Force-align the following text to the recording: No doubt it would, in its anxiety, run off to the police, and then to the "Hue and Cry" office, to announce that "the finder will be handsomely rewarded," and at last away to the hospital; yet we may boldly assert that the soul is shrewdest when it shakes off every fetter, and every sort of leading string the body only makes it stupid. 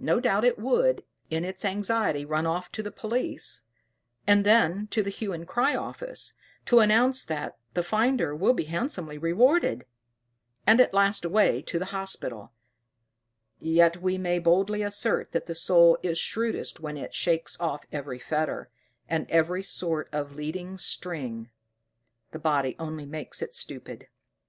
No 0.00 0.18
doubt 0.18 0.44
it 0.44 0.58
would, 0.58 1.04
in 1.30 1.44
its 1.44 1.64
anxiety, 1.64 2.24
run 2.24 2.46
off 2.46 2.72
to 2.72 2.82
the 2.82 2.90
police, 2.90 3.62
and 4.26 4.44
then 4.44 4.88
to 4.88 5.04
the 5.04 5.08
"Hue 5.10 5.32
and 5.32 5.46
Cry" 5.46 5.76
office, 5.76 6.32
to 6.64 6.80
announce 6.80 7.24
that 7.24 7.56
"the 7.74 7.84
finder 7.84 8.34
will 8.34 8.54
be 8.54 8.64
handsomely 8.64 9.18
rewarded," 9.18 9.84
and 10.66 10.80
at 10.80 10.92
last 10.92 11.24
away 11.24 11.62
to 11.62 11.78
the 11.78 11.84
hospital; 11.94 12.50
yet 13.60 13.98
we 14.02 14.18
may 14.18 14.40
boldly 14.40 14.82
assert 14.82 15.30
that 15.30 15.46
the 15.46 15.54
soul 15.54 15.96
is 16.02 16.18
shrewdest 16.18 16.80
when 16.80 16.96
it 16.96 17.14
shakes 17.14 17.56
off 17.60 17.86
every 17.92 18.18
fetter, 18.18 18.68
and 19.08 19.30
every 19.30 19.62
sort 19.62 20.08
of 20.12 20.32
leading 20.34 20.76
string 20.76 21.50
the 22.32 22.40
body 22.40 22.74
only 22.80 23.06
makes 23.06 23.40
it 23.40 23.54
stupid. 23.54 24.08